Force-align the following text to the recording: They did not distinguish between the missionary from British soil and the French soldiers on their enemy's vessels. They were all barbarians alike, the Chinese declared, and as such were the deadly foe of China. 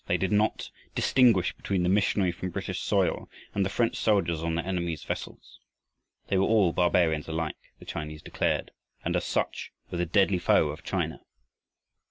They 0.07 0.17
did 0.17 0.31
not 0.31 0.71
distinguish 0.95 1.53
between 1.53 1.83
the 1.83 1.87
missionary 1.87 2.31
from 2.31 2.49
British 2.49 2.79
soil 2.79 3.29
and 3.53 3.63
the 3.63 3.69
French 3.69 3.97
soldiers 3.97 4.41
on 4.41 4.55
their 4.55 4.65
enemy's 4.65 5.03
vessels. 5.03 5.59
They 6.25 6.39
were 6.39 6.47
all 6.47 6.73
barbarians 6.73 7.27
alike, 7.27 7.69
the 7.77 7.85
Chinese 7.85 8.23
declared, 8.23 8.71
and 9.05 9.15
as 9.15 9.25
such 9.25 9.71
were 9.91 9.99
the 9.99 10.07
deadly 10.07 10.39
foe 10.39 10.69
of 10.69 10.83
China. 10.83 11.21